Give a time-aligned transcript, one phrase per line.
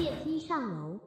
[0.00, 0.98] 电梯上楼。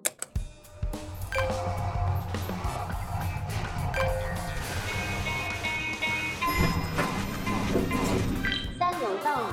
[8.78, 9.48] 三楼到。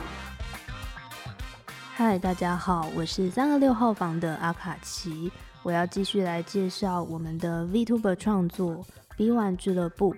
[1.95, 5.32] 嗨，大家好，我是三二六号房的阿卡奇，
[5.62, 8.84] 我要继续来介绍我们的 VTuber 创作
[9.16, 10.14] B One 俱乐部。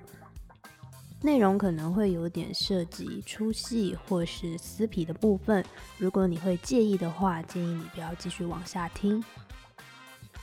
[1.22, 5.64] 内容可能会有点涉及粗细或是撕皮的部分，
[5.96, 9.22] 如果你会介意的话，建议你不要继续往下听。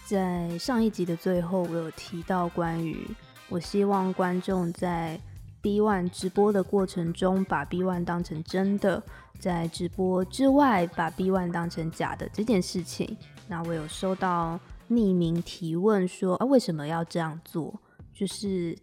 [0.06, 3.06] 在上一集的最后，我有提到关于
[3.50, 5.20] 我希望观众在
[5.62, 9.04] B One 直播的过程中把 B One 当成真的，
[9.38, 13.18] 在直播之外把 B One 当成假的这件事情。
[13.50, 14.58] 那我有收到
[14.90, 17.78] 匿名提问说啊，为什么要这样做？
[18.14, 18.78] 就是。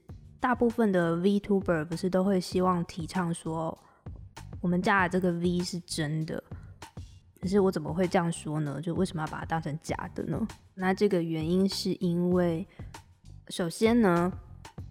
[0.46, 3.76] 大部分的 VTuber 不是都会希望提倡说，
[4.60, 6.40] 我们家的这个 V 是真的，
[7.40, 8.80] 可是我怎么会这样说呢？
[8.80, 10.46] 就为什么要把它当成假的呢？
[10.74, 12.64] 那这个原因是因为，
[13.48, 14.32] 首先呢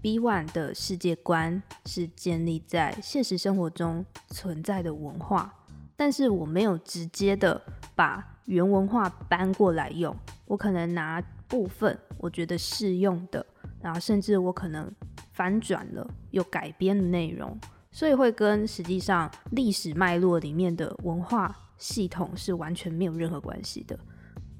[0.01, 5.53] ，B One 的世界观是建立在现实生活中存在的文化，
[5.95, 7.61] 但是我没有直接的
[7.95, 10.13] 把原文化搬过来用，
[10.47, 13.45] 我可能拿部分我觉得适用的，
[13.81, 14.93] 然后甚至我可能。
[15.35, 17.59] 反转了，有改编的内容，
[17.91, 23.99] 所以会跟实际上历史脉络里面的文化系统是完全没有任何关系的。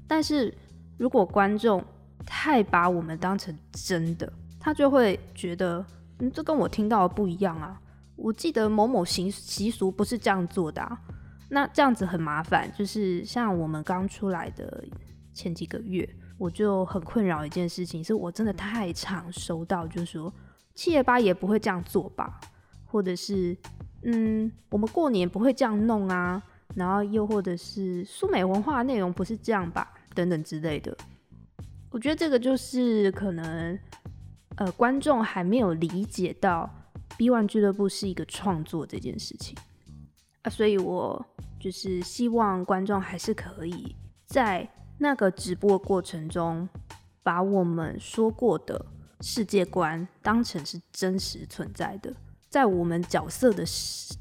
[0.06, 0.54] 但是
[0.98, 1.82] 如果观众
[2.26, 5.82] 太把我们当成真的，他就会觉得，
[6.18, 7.80] 嗯，这跟我听到的不一样啊。
[8.14, 11.00] 我记得某某习习俗不是这样做的啊。
[11.48, 12.70] 那这样子很麻烦。
[12.76, 14.84] 就是像我们刚出来的
[15.32, 20.30] 前几个月，我就很困扰一件事情，是我真的太常收到，就是说。
[20.76, 22.38] 七爷八爷不会这样做吧？
[22.84, 23.56] 或者是，
[24.02, 26.40] 嗯，我们过年不会这样弄啊。
[26.74, 29.94] 然后又或者是苏美文化内容不是这样吧？
[30.14, 30.94] 等等之类的。
[31.90, 33.78] 我觉得这个就是可能，
[34.56, 36.68] 呃，观众还没有理解到
[37.16, 39.56] B One 俱乐部是一个创作这件事情
[40.42, 41.24] 啊，所以我
[41.58, 43.96] 就是希望观众还是可以
[44.26, 44.68] 在
[44.98, 46.68] 那个直播过程中
[47.22, 48.84] 把我们说过的。
[49.20, 52.14] 世界观当成是真实存在的，
[52.50, 53.64] 在我们角色的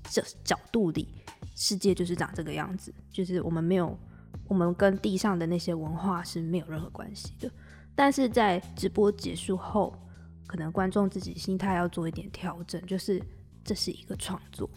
[0.09, 1.07] 这角度里，
[1.55, 3.97] 世界就是长这个样子，就是我们没有，
[4.47, 7.51] 我们跟地上的那些文化是没有任何关系的。
[7.93, 9.93] 但是在直播结束后，
[10.47, 13.21] 可能观众自己心态要做一点调整，就是
[13.63, 14.69] 这是一个创作。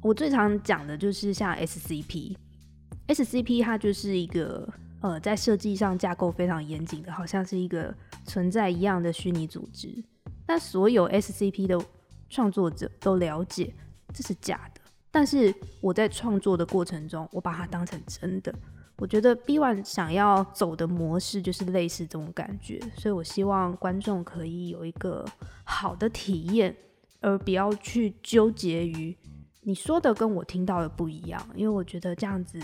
[0.00, 4.66] 我最常讲的就是像 SCP，SCP 它就是一个。
[5.06, 7.94] 呃，在设计上架构非常严谨的，好像是一个
[8.24, 10.02] 存在一样的虚拟组织。
[10.44, 11.80] 但所有 SCP 的
[12.28, 13.72] 创作者都了解
[14.12, 14.80] 这是假的。
[15.12, 18.52] 但是我在创作的过程中，我把它当成真的。
[18.96, 25.24] 我觉得 B One 想要走的模式就是类似这种感觉，所以我希望观众可以有一个
[25.62, 26.74] 好的体验，
[27.20, 29.16] 而不要去纠结于
[29.60, 32.58] 你说的跟我听到的不一样，因为我觉得这样子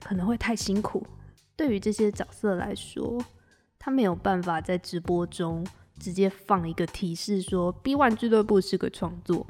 [0.00, 1.04] 可能会太辛苦。
[1.58, 3.20] 对于这些角色来说，
[3.80, 5.66] 他没有办法在直播中
[5.98, 9.44] 直接放一个提示说 “B One 俱乐部是个创作”，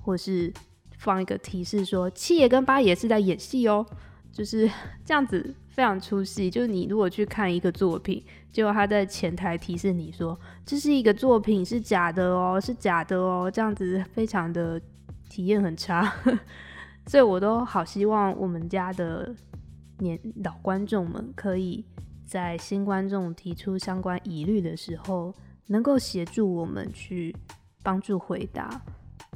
[0.00, 0.52] 或是
[0.98, 3.84] 放一个提示说“七爷跟八爷是在演戏哦”，
[4.30, 4.70] 就是
[5.04, 6.48] 这样子非常出戏。
[6.48, 14.80] 就是你如果去看一个作品，结果他在前台提示你说这是一个作品是假的哦，是假的哦，这样子非常的
[15.28, 16.14] 体验很差。
[17.08, 19.34] 所以我都好希望我们家的。
[19.98, 21.84] 年老观众们可以
[22.26, 25.34] 在新观众提出相关疑虑的时候，
[25.66, 27.34] 能够协助我们去
[27.82, 28.80] 帮助回答，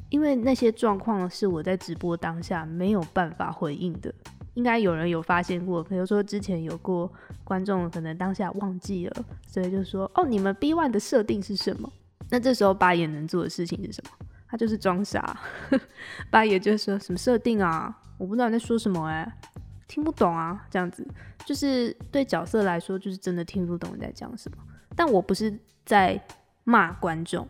[0.09, 4.13] 因为那些状况是我在直播当下没有办法回应的。
[4.55, 7.11] 应该有人有发现过，比如说之前有过
[7.43, 11.91] 观众可能当下忘记了，所以就说：“哦，你们 B One 的设定是什么？”
[12.29, 14.27] 那这时候八爷能做的事情是什么？
[14.47, 15.41] 他就是装傻。
[16.31, 17.99] 八爷就说：“什么设定啊？
[18.19, 19.33] 我不知道你在说什么欸。”
[19.93, 21.07] 听不懂啊，这样子
[21.45, 24.57] 就是对角色来说，就是真的听不懂你在讲什么。
[24.97, 25.55] 但我不是
[25.85, 26.19] 在
[26.65, 27.47] 骂观众，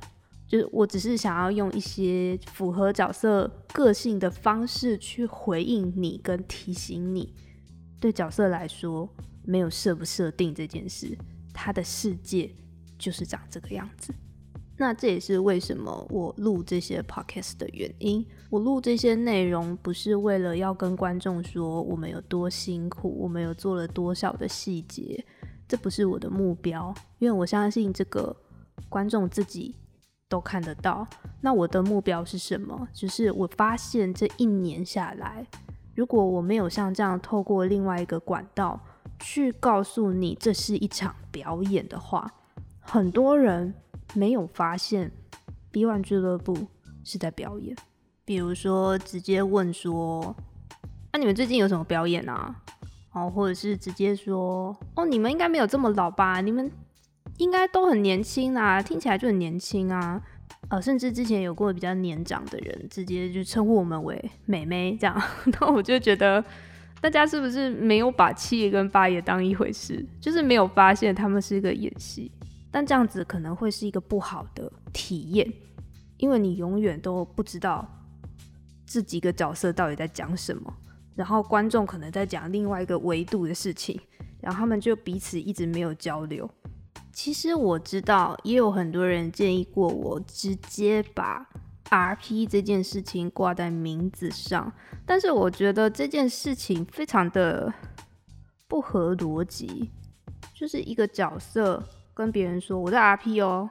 [0.49, 7.33] 就是我只是想要用一些符合角色个性的方式去回应你，跟提醒你，
[8.00, 9.09] 对角色来说，
[9.45, 11.17] 没有设不设定这件事，
[11.55, 12.53] 他的世界
[12.99, 14.12] 就是长这个样子。
[14.82, 18.26] 那这也是为什么我录这些 podcast 的原因。
[18.50, 25.25] 我录这些内容不是为了要跟观众说我们有多辛苦，我们有做了多少的细节，
[25.69, 26.93] 这不是我的目标。
[27.20, 28.37] 因为我相信这个
[28.88, 29.76] 观众自己
[30.29, 31.06] 都看得到。
[31.40, 32.88] 那我的目标是什么？
[32.93, 35.46] 就是我发现这一年下来，
[35.94, 38.81] 如果我没有像这样透过另外一个管道
[39.20, 42.28] 去告诉你这是一场表演的话，
[42.81, 43.73] 很多人
[44.14, 45.11] 没有发现
[45.70, 46.67] B One 俱乐部
[47.05, 47.76] 是在表演。
[48.25, 50.35] 比如说，直接问说
[51.12, 52.55] ：“那、啊、你们最近有什么表演啊？”
[53.12, 56.41] 哦，或者是直接说：“哦，你们应该没有这么老吧？
[56.41, 56.70] 你们
[57.38, 60.23] 应该都很年轻啊，听起来就很年轻啊。”
[60.69, 65.20] 呃，甚至之前有过比较年长的人，直接就称呼我们为美眉这样。
[65.61, 66.43] 那我就觉得，
[67.00, 70.06] 大家是不是没有把七爷跟八爷当一回事？
[70.20, 72.31] 就是没有发现他们是一个演戏，
[72.73, 75.53] 但这样子可能会是一个不好的体验，
[76.17, 77.87] 因为你永远都不知道
[78.87, 80.75] 这几个角色到底在讲什么。
[81.15, 84.01] 然后观众可能在讲另外一个维度的事情，
[84.41, 86.51] 然后他们就彼此一直没有交流。
[87.13, 91.47] 其实我知道，也有很多人建议过我直接把
[91.91, 94.73] RP 这件事情挂在名字上，
[95.05, 97.71] 但是我觉得这件事情非常的
[98.67, 99.91] 不合逻辑。
[100.55, 101.83] 就是一个角色
[102.23, 103.69] 跟别人说我在 RP 哦，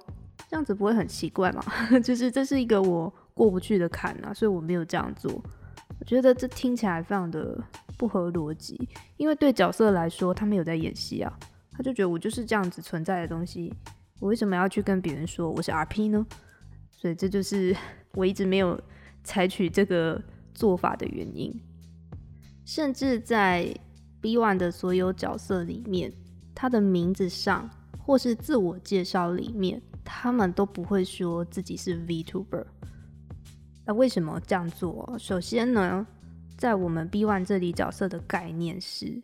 [0.50, 1.64] 这样子不会很奇怪吗？
[2.04, 5.32] 就是这是一个我过不去的坎啊，所以我没有这样做。
[5.98, 7.58] 我觉得这听起来非常的
[7.98, 11.32] 不合逻辑，因为对角色来说，他没有在演戏啊，
[11.72, 13.74] 他就觉得我就是这样子存在的东西，
[14.20, 16.26] 我为什么要去跟别人说我是 RP 呢？
[16.92, 17.74] 所以这就是
[18.16, 18.78] 我一直没有
[19.24, 20.22] 采取这个
[20.54, 21.58] 做法的原因。
[22.66, 23.74] 甚至在
[24.20, 26.12] B One 的所有角色里面，
[26.54, 27.70] 他的名字上
[28.04, 32.66] 或是自我介绍里面，他们都不会说自己是 VTuber。
[33.86, 35.16] 那为什么这样做？
[35.20, 36.06] 首先呢，
[36.58, 39.22] 在我们 B1 这里角色的概念是，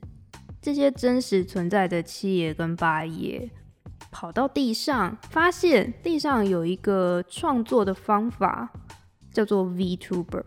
[0.61, 3.49] 这些真实存在的七爷跟八爷
[4.11, 8.71] 跑到地上，发现地上有一个创作的方法，
[9.31, 10.43] 叫做 VTuber，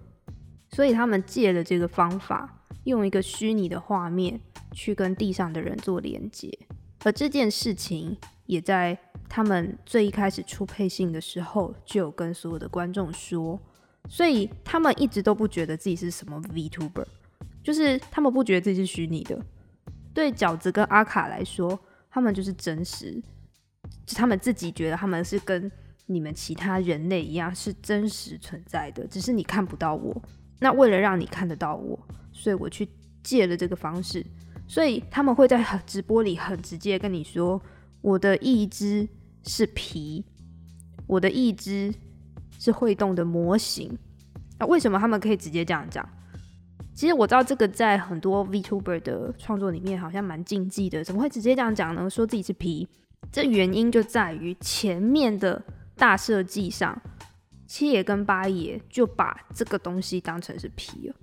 [0.71, 4.41] 所以他们借了这个方法，用一个虚拟的画面
[4.73, 6.59] 去跟地上的人做连接，
[7.05, 8.17] 而这件事情
[8.47, 8.99] 也在
[9.29, 13.61] 他们最一开始出配信的时候，就有跟所有的观众说。
[14.09, 17.05] 所以他们一直都不觉得自己是什么 VTuber，
[17.63, 19.39] 就是他们不觉得自己是虚拟的。
[20.13, 21.79] 对饺子跟阿卡来说，
[22.11, 23.23] 他们就是真实，
[24.17, 25.71] 他们自己觉得他们是跟
[26.07, 30.21] 你们其他人类一样是真实存在的，只是你看不到我。
[30.59, 31.97] 那为了让你看得到我，
[32.33, 32.89] 所以我去
[33.23, 34.25] 借了这个方式。
[34.71, 37.61] 所以他们会在直播里很直接跟你说
[38.01, 39.07] ：“我的义肢
[39.43, 40.25] 是皮，
[41.09, 41.93] 我的义肢。”
[42.63, 43.97] 是会动的模型，
[44.59, 46.07] 那为什么他们可以直接这样讲？
[46.95, 52.11] 其实我知道这个在很多 VTuber 的创作里面好像蛮禁忌的，怎么会直接这样讲呢？
[52.11, 52.87] 说自己是皮，
[53.33, 55.65] 这原因就在于前面的
[55.97, 57.01] 大设计上，
[57.67, 61.15] 七爷跟八爷就把这个东西当成是皮了，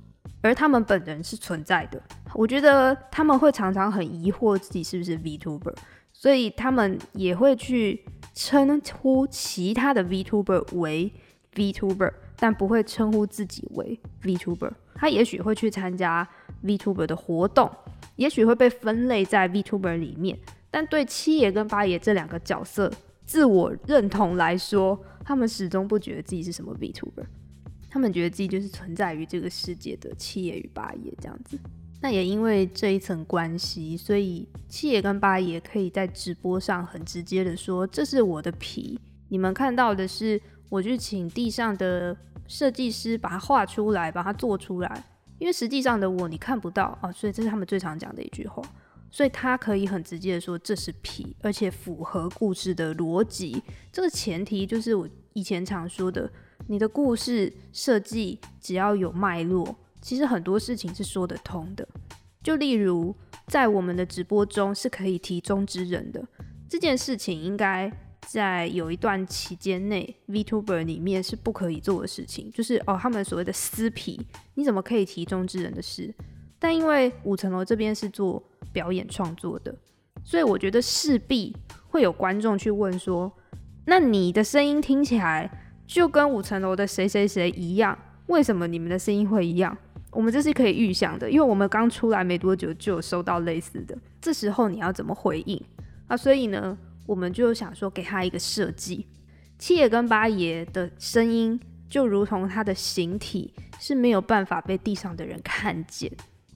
[0.41, 2.01] 而他们本人是存在的。
[2.33, 5.75] 我觉得他们会常常很疑惑自己是不是 VTuber，
[6.13, 8.03] 所以他们也会去
[8.33, 11.11] 称呼其他的 VTuber 为。
[11.55, 14.71] VTuber，但不会称呼自己为 VTuber。
[14.93, 16.27] 他也许会去参加
[16.63, 17.67] VTuber 的活动，
[18.15, 20.37] 也许会被分类在 VTuber 里面。
[20.69, 22.93] 但对七爷跟八爷这两个角色
[23.25, 27.25] 自我认同来说，他们始终不觉得自己是什么 VTuber。
[27.89, 31.59] 他们觉得自己就是存在于这个世界的七爷与八爷这样子。
[32.01, 42.13] 那也因为这一层关系，所以七爷跟八爷可以在直播上很直接的说：“这是我的皮，你们看到的是。”我去请地上的
[42.45, 45.03] 设计师把它画出来，把它做出来，
[45.39, 48.61] 因为实际上的我你看不到啊，所以这是他们最常讲的一句话，
[49.09, 53.63] 所以他可以很直接的说这是皮，而且符合故事的逻辑。
[53.93, 56.29] 这个前提就是我以前常说的，
[56.67, 61.87] 你的故事设计只要有脉络，其实很多事情是说得通的。
[62.43, 63.15] 就例如
[63.47, 66.25] 在我们的直播中是可以提中之人的
[66.69, 67.91] 这件事情，应该。
[68.27, 74.19] 在有一段期间内，VTuber 里面是不可以做的事情，就是哦，他们所谓的撕皮，
[74.55, 76.13] 你怎么可以提中之人的事？
[76.59, 78.43] 但因为五层楼这边是做
[78.73, 79.73] 表演创作的，
[80.25, 81.55] 所以我觉得势必
[81.87, 83.31] 会有观众去问说：
[83.85, 89.75] 那你的声音听起来就跟五层楼的谁谁谁一样，为什么你们的声音会一样？
[90.11, 95.59] 我们这是可以预想的，因为我们刚出来没多久就有收到类似的，这时候你要怎么回应
[96.07, 96.15] 啊？
[96.15, 96.77] 所以呢？
[97.05, 99.07] 我们就想说，给他一个设计，
[99.57, 101.57] 七爷跟八爷的声音
[101.89, 106.11] 就如同他的形体是没有办法被地上的人看见，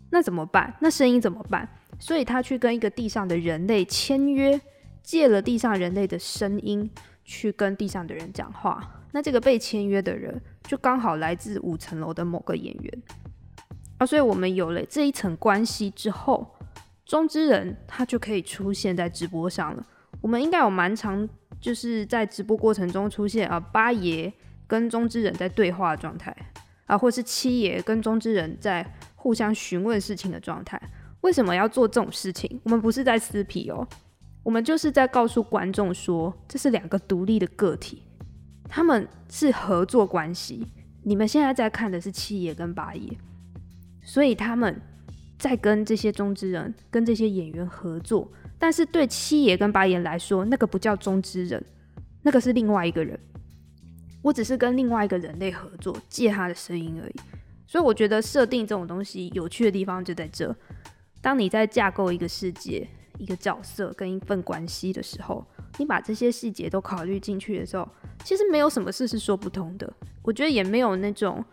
[0.09, 0.75] 那怎么办？
[0.81, 1.65] 那声音怎么办？
[1.99, 4.59] 所以他去跟一个地上的人类签约，
[5.01, 6.91] 借了地上人类的声音
[7.31, 9.01] 去跟地上的人讲话。
[9.13, 13.03] 那这个被签约的人就刚好来自五层楼的某个演员
[13.97, 16.55] 啊，所以我们有了这一层关系之后，
[17.05, 19.85] 中之人他就可以出现在直播上了。
[20.19, 21.27] 我们应该有蛮常
[21.59, 24.31] 就是在直播过程中出现啊，八爷
[24.67, 26.35] 跟中之人在对话的状态
[26.85, 28.85] 啊，或是七爷跟中之人在
[29.15, 30.81] 互相询问事情的状态。
[31.21, 32.59] 为什么要做这种事情？
[32.63, 33.87] 我们不是在撕皮哦，
[34.43, 38.03] 我们就是在告诉观众说，这是两个独立的个体，
[38.67, 40.65] 他们是合作关系。
[41.03, 43.09] 你们现在在看的是七爷跟八爷，
[44.03, 44.79] 所以他们
[45.37, 48.31] 在跟这些中之人、跟这些演员合作。
[48.57, 51.63] 但是对七爷跟八爷来说，那个不叫中之人，
[52.21, 53.19] 那个是另外一个人。
[54.21, 57.15] 我只是跟另外一个人类合作，借他的声音而已。
[57.65, 60.55] 所以我觉得设定这种东西有趣的地方就在这。
[61.21, 62.87] 当你在架构一个世界、
[63.21, 65.45] 一个角色跟一份关系的时候，
[65.77, 67.87] 你把这些细节都考虑进去的时候，
[68.23, 69.93] 其实没有什么事是说不通的。
[70.23, 71.43] 我觉得也没有那种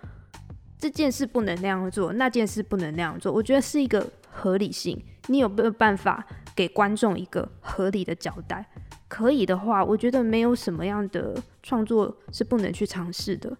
[0.78, 3.30] 这件事不能那样做，那件事不能那样做。
[3.32, 4.98] 我觉得是一个合理性。
[5.26, 8.66] 你有没有办法给观众一个合理的交代？
[9.06, 13.54] 可以的话，我觉得没有什么样的创作是不能去尝试的。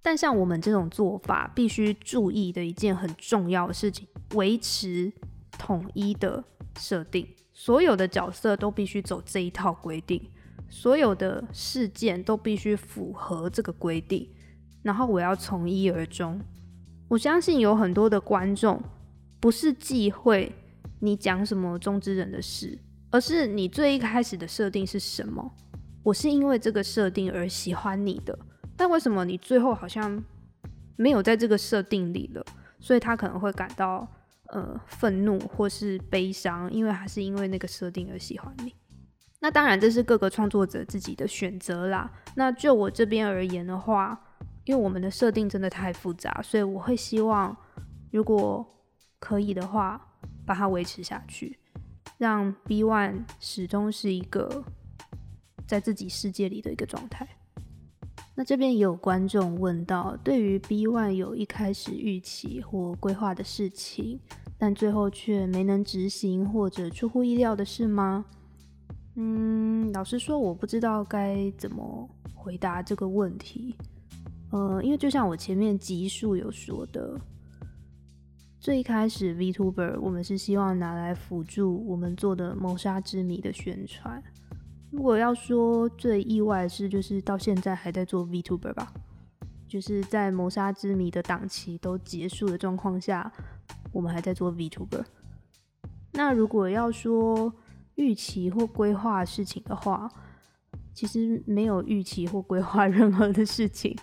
[0.00, 5.12] 但像我们这种做法，必须注意的一件很重要的事情：维持
[5.58, 6.42] 统一的
[6.78, 7.28] 设定。
[7.52, 10.22] 所有的角色都必须走这一套规定，
[10.70, 14.26] 所有的事件都必须符合这个规定。
[14.82, 16.40] 然后我要从一而终。
[17.08, 18.80] 我相信有很多的观众
[19.40, 20.52] 不是忌讳。
[21.00, 22.76] 你讲什么中之人的事，
[23.10, 25.54] 而是你最一开始的设定是什么？
[26.02, 28.36] 我是因为这个设定而喜欢你的，
[28.76, 30.20] 但为什么你最后好像
[30.96, 32.44] 没有在这个设定里了？
[32.80, 34.08] 所以他可能会感到
[34.48, 38.74] 呃愤怒或是悲伤，因为还是因为那个设定而喜欢你。
[39.40, 42.10] 那当然这是各个创作者自己的选择啦。
[42.34, 44.18] 那就我这边而言的话，
[44.64, 47.56] 因为我们的设定真的太复杂，所以我会希望
[48.10, 48.66] 如果
[49.18, 50.04] 可以的话。
[50.44, 51.58] 把它维持下去，
[52.16, 54.64] 让 B One 始终是一个
[55.66, 57.28] 在自己世界里的一个状态。
[58.38, 64.20] 那这边也有观众问到，对于 B One 有一开始预期或规划的事情，
[64.56, 68.24] 但最后却没能执行或者出乎意料的事吗？
[69.16, 73.74] 嗯，老实说，我不知道该怎么回答这个问题。
[74.52, 77.20] 呃，因为就像我前面集数有说的。
[78.60, 84.22] 最开始，VTuber 我们是希望拿来辅助我们做的《谋杀之谜》的宣传。
[84.90, 88.92] 如果要说最意外的是，就是到现在还在做 VTuber 吧，
[89.66, 93.30] 就是在《谋杀之谜》的档期都结束的状况下，
[93.92, 95.04] 我们还在做 VTuber。
[96.12, 97.52] 那如果要说
[97.96, 100.10] 预期或规划事情的话，
[100.94, 103.94] 其实没有预期或规划 任何的事情。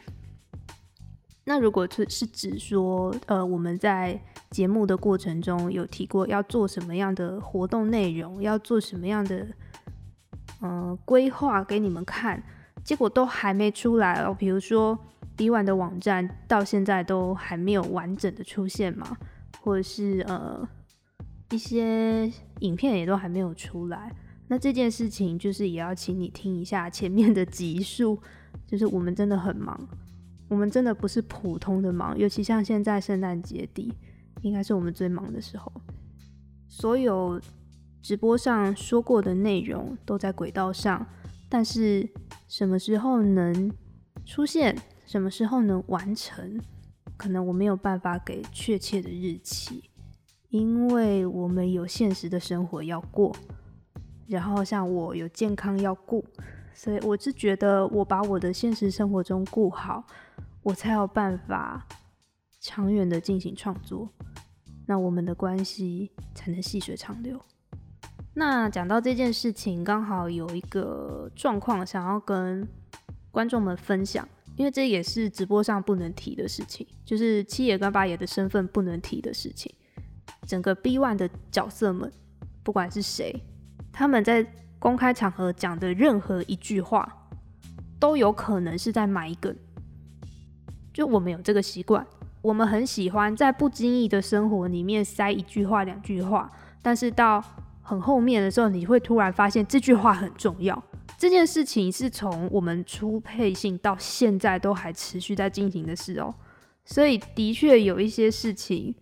[1.46, 9.48] 那如果是是指说，呃，我们在节目的过程中有提过要做什么样的活动内容，要做什么样的
[10.62, 12.42] 呃规划给你们看，
[12.84, 14.36] 结果都还没出来哦。
[14.38, 14.98] 比如说
[15.38, 19.18] B1 的网站到现在都还没有完整的出现嘛，
[19.62, 20.68] 或者是呃
[21.52, 24.12] 一些影片也都还没有出来。
[24.48, 28.20] 那这件事情就是也要请你听一下前面的集数，
[28.68, 29.80] 就是我们真的很忙。
[30.48, 33.92] 我们真的不是普通的忙，尤其像现在圣诞节底，
[34.44, 35.72] 应该是我们最忙的时候。
[36.68, 37.42] 所有
[38.06, 41.08] 直播上说过的内容都在轨道上，
[41.50, 42.08] 但是
[42.48, 43.74] 什么时候能
[44.24, 46.62] 出现，什么时候能完成，
[47.18, 49.90] 可能我没有办法给确切的日期，
[50.50, 53.36] 因为我们有现实的生活要过，
[54.28, 56.24] 然后像我有健康要顾。
[56.76, 60.06] 所以我是觉得，我把我的现实生活中顾好，
[60.62, 61.88] 我才有办法
[62.60, 64.08] 长远的进行创作，
[64.86, 67.42] 那我们的关系才能细水长流。
[68.36, 72.68] 那讲到这件事情，刚好有一个状况想要跟
[73.32, 79.74] 观众们分享，因为这也是直播上不能提的事情，就是七爷跟八爷的身份不能提的事情。
[80.46, 82.12] 整个 B One 的角色们，
[82.62, 83.42] 不管是谁，
[83.92, 84.46] 他们在。
[84.78, 87.12] 公开场合讲的任何一句话，
[88.00, 89.56] 都有可能是在埋梗。
[90.94, 92.06] 就我们有这个习惯，
[92.44, 96.52] 我们很喜欢在不经意的生活里面塞一句话、两句话，
[96.84, 97.44] 但是到
[97.88, 100.84] 很后面的时候，你会突然发现这句话很重要。
[101.20, 106.34] 这件事情是从我们初配信到现在都还持续在进行的事哦。
[106.84, 108.96] 所以的确有一些事情，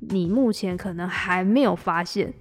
[0.00, 2.32] 你目前可能还没有发现，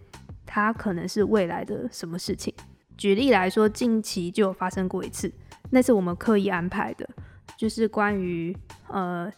[0.46, 2.54] 它可能是未来的什么事情。
[2.98, 5.32] 举例来说，近期就有发生过一次，
[5.70, 7.10] 那是我们刻意安排的，
[7.56, 8.56] 就是关于
[8.90, 9.32] 呃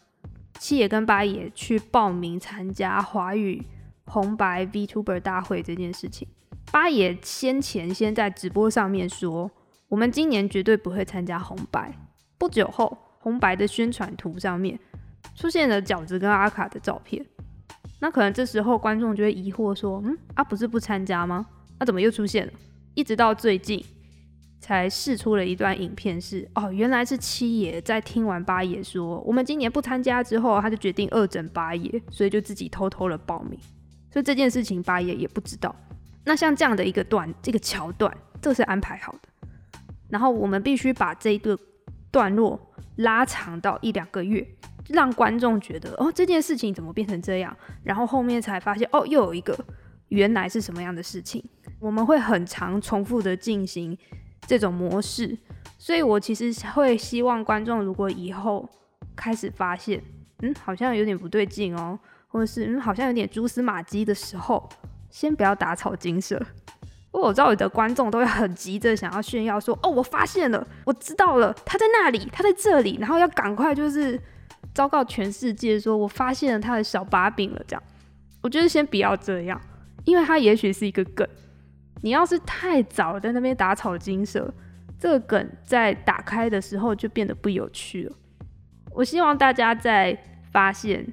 [0.57, 3.63] 七爷跟八爷去报名参加华语
[4.05, 6.27] 红白 VTuber 大会这件事情。
[6.71, 9.49] 八爷先前先在直播上面说，
[9.87, 11.91] 我们今年绝对不会参加红白。
[12.37, 14.79] 不久后，红白的宣传图上面
[15.35, 17.25] 出现了饺子跟阿卡的照片。
[17.99, 21.45] 那可能这时候观众就会疑惑说：“嗯，啊不是不参加吗？
[21.79, 22.53] 那、怎么又出现了？”
[22.93, 23.83] 一直到最近
[24.59, 33.59] 才释出了一段影片是，是哦，原来是七爷在听完八爷说我们今年不参加之后，他就决定恶整八爷，所以就自己偷偷的报名。
[34.11, 35.75] 所以这件事情八爷也不知道。
[36.25, 39.19] 那像这样的一个段，这个桥段，这是安排好的。
[40.09, 41.57] 然后我们必须把这一个
[42.11, 42.59] 段落
[42.97, 44.45] 拉长到一两个月，
[44.87, 47.55] 让观众觉得哦，这件事情怎么变成这样？
[47.83, 49.57] 然后后面才发现哦，又有一个
[50.09, 51.43] 原来是什么样的事情。
[51.79, 53.97] 我们会很长重复的进行
[54.47, 55.37] 这种模式，
[55.77, 58.67] 所以我其实会希望观众如果以后
[59.15, 60.03] 开始发现，
[60.41, 61.97] 嗯，好像有点不对劲哦，
[62.27, 64.67] 或者是嗯，好像有点蛛丝马迹的时候。
[65.09, 66.35] 先不要打草惊蛇，
[67.11, 74.19] 因为我知道有的观众都会很急着想要炫耀说：“哦，我发现了，我知道了，他在那里，他在这里。”然后要赶快就是
[74.73, 77.83] 昭告全世界说：“我发现了他的小把柄了。”这样，
[78.41, 79.59] 我觉得先不要这样，
[80.05, 81.27] 因为他也许是一个梗。
[82.01, 84.53] 你要是太早在那边打草惊蛇，
[84.99, 88.15] 这个梗在打开的时候就变得不有趣了。
[88.91, 90.17] 我希望大家在
[90.51, 91.05] 发现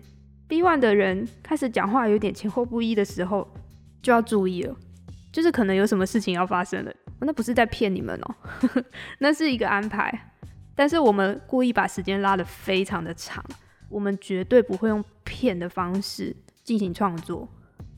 [0.47, 3.49] B One 的人开始讲话有点前后不一的时候。
[4.07, 4.77] 就要注意了，
[5.33, 8.35] 就是可能有什么事情要发生了，那不是在骗你们哦，
[9.19, 10.33] 那是一个安排。
[10.77, 13.45] 但是我们故意把时间拉得非常的长，
[13.89, 17.49] 我们绝对不会用骗的方式进行创作。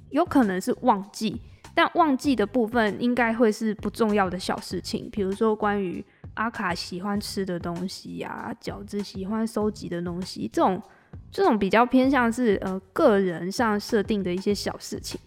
[0.08, 1.42] 有可能是忘记，
[1.74, 6.02] 但忘记的部分应该会是不重要的小事情，比如说关于
[6.36, 10.82] 阿卡喜欢吃的东西呀、饺子喜欢收集的东西，这种
[11.30, 15.20] 这种比较偏向是呃个人上设定的一些小事情。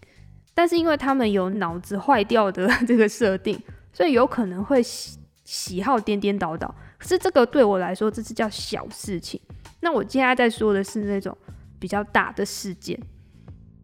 [0.54, 3.58] 但是因为他们有脑子坏掉的 这个设定，
[3.92, 6.74] 所以有可能会喜喜好颠颠倒倒。
[6.98, 9.40] 可是这个对我来说，这是叫小事情。
[9.80, 11.36] 那我接下来在说的是那种
[11.78, 12.96] 比较大的事件，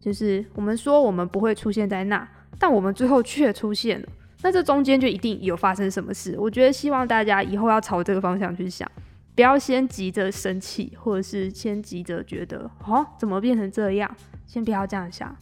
[0.00, 2.28] 就是我们说我们不会出现在那，
[2.58, 4.08] 但我们最后却出现了。
[4.42, 6.36] 那这中间就一定有发生什么事。
[6.38, 8.88] 我觉得希望大家以后要朝这个方向去想，
[9.34, 14.08] 不要先急着生气，或者是先急着觉得哦，怎么变成这样？
[14.46, 15.36] 先不要这样想。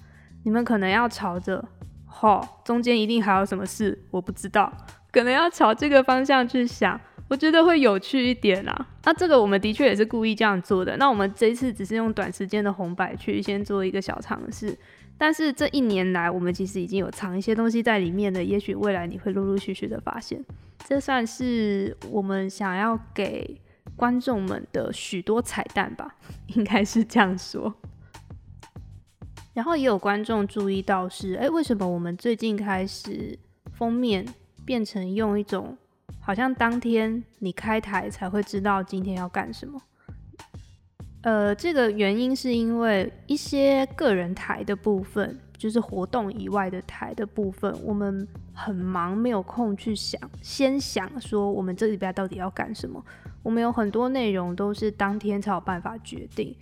[0.47, 1.69] 你们可能要朝着，
[2.05, 4.73] 吼、哦，中间一定还有什么事，我不知道，
[5.11, 8.87] 可能要朝这个方向去想，我觉得会有趣一点啊。
[9.03, 10.97] 那这个我们的确也是故意这样做的。
[10.99, 14.79] 那我们这一次只是用短时间的红白去先做一个小尝试，
[15.19, 20.41] 但是这一年来，我们其实已经有藏一些东西在里面的，也许未来你会陆陆续续的发现。
[20.87, 23.61] 这算是我们想要给
[23.97, 26.15] 观众们的许多彩蛋吧，
[26.55, 27.75] 应该是这样说。
[29.57, 33.39] 然后也有观众注意到是，哎，为什么我们最近开始
[33.73, 34.23] 封面
[34.67, 35.75] 变成用一种
[36.21, 39.81] 好像当天你开台才会知道今天要干什么？
[41.23, 53.03] 呃，这个原因是因为一些个人台的部分，就是活动以外的台的部分，我们很忙，没有空去想，先想说我们这礼拜到底要干什么。
[53.43, 56.55] 我们有很多内容都是当天才有办法决定。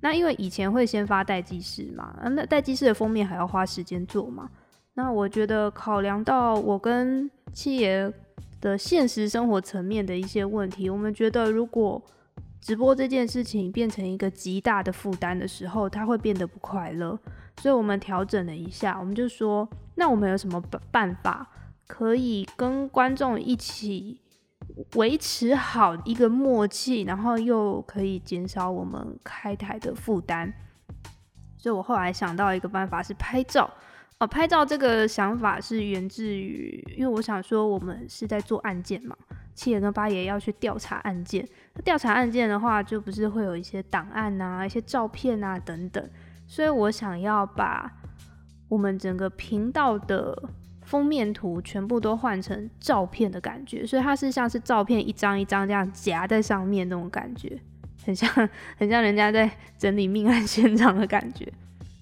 [0.00, 4.48] 那因为以前会先发待机室嘛，那待机室的封面还要花时间做嘛。
[4.94, 8.12] 那我觉得考量到我跟七爷
[8.60, 12.02] 的现实生活层面的一些问题，我们觉得如果
[12.60, 17.18] 直播这件事情变成一个极大的负担的时候，他会变得不快乐。
[17.60, 21.46] 所以我们调整了一下，我们就说，那我们有什么办办法
[21.86, 24.20] 可以跟观众一起？
[24.96, 30.52] 维持好一个默契，然后又可以减少我们开台的负担，
[31.56, 33.70] 所以我后来想到一个办法是拍照。
[34.18, 39.16] 哦，拍照这个想法是源自于，因为我想说我们是在做案件嘛，
[39.54, 41.46] 七爷跟八爷要去调查案件。
[41.82, 46.10] 调查案件的话，就不是会有一些档案啊、一些照片啊等等，
[46.46, 47.90] 所以我想要把
[48.68, 50.50] 我们整个频道的。
[50.86, 57.60] 封面图全部都换成照片的感觉，所以它是像是照片一张一张这样夹在上面那种感觉，
[58.04, 58.30] 很像
[58.78, 61.52] 很像人家在整理命案现场的感觉。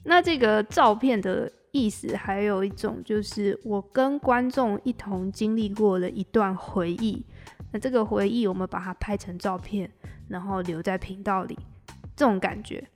[0.04, 7.24] 那这个照片的意思还有一种就是我跟观众一同经历过了一段回忆，
[7.72, 9.90] 那这个回忆我们把它拍成照片，
[10.28, 11.58] 然后留在频道里，
[12.14, 12.86] 这种感觉。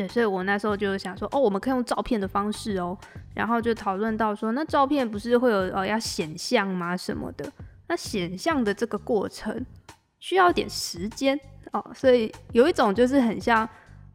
[0.00, 2.96] 对，所以我那时候就想说，哦，我们可以用照片的方式哦，
[3.34, 6.96] 然后就讨论到说，那照片不是会有呃要显像吗？
[6.96, 7.52] 什么的？
[7.86, 9.62] 那显像的这个过程
[10.18, 11.38] 需要点时间
[11.72, 13.68] 哦，所以有一种就是很像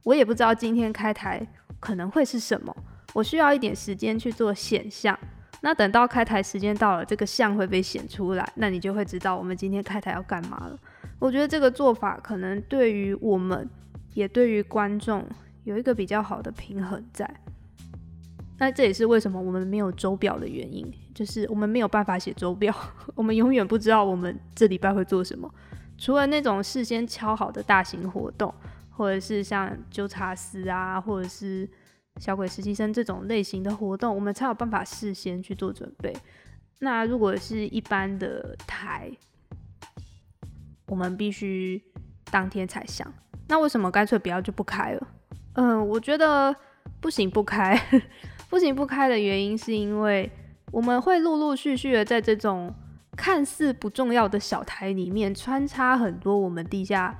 [0.05, 1.45] 我也不知道今天开台
[1.79, 2.75] 可能会是什么，
[3.13, 5.15] 我需要一点时间去做显像。
[5.61, 10.75] 那等到开台时间到了，这个像会被显出来，那你就会知道我们今天开台要干嘛了。
[11.19, 13.69] 我觉得这个做法可能对于我们，
[14.15, 15.23] 也对于观众
[15.65, 17.29] 有一个比较好的平衡在。
[18.57, 22.73] 那这也是为什么我们没有周表的原因，就是我们没有办法写周表，
[23.13, 25.53] 我们永远不知道我们这礼拜会做什么。
[25.97, 28.53] 除了那种事先敲好的大型活动，
[28.89, 31.69] 或者是像纠察司啊，或者是
[32.17, 36.15] 小鬼实习生这种类型的活动，我们才有办法事先去做准备。
[36.79, 39.11] 那如果是一般的台，
[40.87, 41.81] 我们必须
[42.31, 43.13] 当天才想。
[43.47, 45.07] 那为什么干脆不要就不开了？
[45.55, 46.55] 嗯，我觉得
[47.01, 47.77] 不行不开，
[48.49, 50.31] 不行不开的原因是因为
[50.71, 52.73] 我们会陆陆续续的在这种。
[53.17, 57.17] 看似不重要的小台里面穿插很多我们地下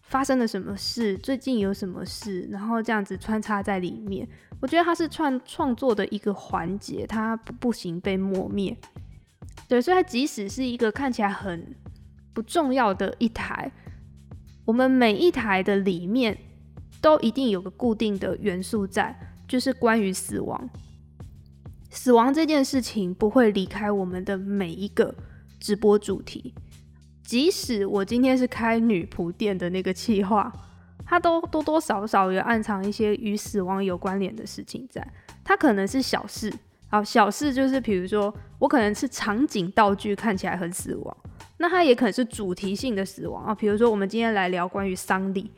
[0.00, 4.28] 发生了什么事，最近有什么事，然后这样子穿插在里面。
[4.60, 8.76] 我觉得它是创创作的一个环节，它不行被磨灭。
[9.68, 11.76] 对，所以它即使是一个看起来很
[12.32, 13.70] 不重要的一台，
[14.64, 16.36] 我们每一台的里面
[17.04, 19.14] 都一定有个固定的元素在，
[19.46, 20.70] 就是关于死亡。
[21.90, 25.14] 死亡这件事情不会离开我们的每一个
[25.60, 26.54] 直播主题，
[27.22, 30.50] 即使我今天是开女仆店的那个企划，
[31.04, 35.06] 它都多多少少有暗藏一些与死亡有关联的事情在。
[35.44, 36.50] 它可能是小事，
[36.88, 41.14] 好，小事就是比如说我可能是场景道具看起来很死亡，
[41.58, 45.50] 那它也可能是主题性的死亡啊，比如说我们今天来聊关于丧礼，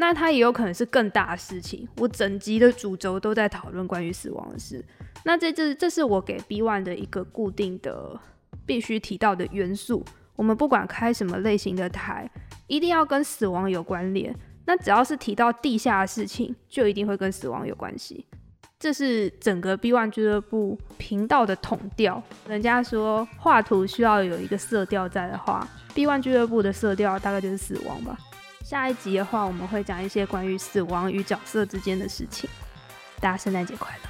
[0.00, 4.82] 那它也有可能是更大的事情，我整集的主轴都在讨论关于死亡的事。
[5.24, 8.18] 那这这这是我给 B One 的一个固定的
[8.64, 10.02] 必须提到的元素。
[10.36, 12.28] 我们不管开什么类型的台，
[12.66, 14.34] 一定要跟死亡有关联。
[14.64, 18.24] 那只要是提到地下的事情，就一定会跟死亡有关系。
[18.78, 22.22] 这是整个 B One 俱乐部频道的统调。
[22.48, 28.18] 人家说画图需要有一个色调在的话，B One 俱乐部的色调大概就是死亡吧。
[28.70, 32.48] 下一集的话，我们会讲一些关于死亡与角色之间的事情。
[33.18, 34.08] 大家圣诞节快乐！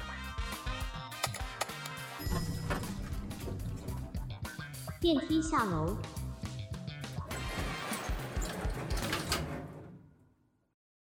[4.99, 5.97] 电梯下楼。